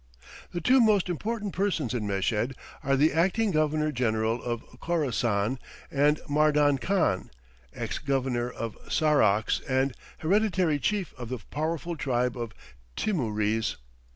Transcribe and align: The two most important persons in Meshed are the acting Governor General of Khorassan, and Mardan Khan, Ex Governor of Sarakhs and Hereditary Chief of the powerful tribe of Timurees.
The 0.51 0.61
two 0.61 0.81
most 0.81 1.09
important 1.09 1.53
persons 1.53 1.93
in 1.93 2.07
Meshed 2.07 2.53
are 2.81 2.95
the 2.97 3.13
acting 3.13 3.51
Governor 3.51 3.91
General 3.91 4.41
of 4.41 4.63
Khorassan, 4.79 5.59
and 5.91 6.19
Mardan 6.27 6.79
Khan, 6.79 7.29
Ex 7.75 7.99
Governor 7.99 8.49
of 8.49 8.75
Sarakhs 8.89 9.61
and 9.69 9.93
Hereditary 10.17 10.79
Chief 10.79 11.13
of 11.19 11.29
the 11.29 11.37
powerful 11.51 11.95
tribe 11.95 12.35
of 12.35 12.51
Timurees. 12.97 13.75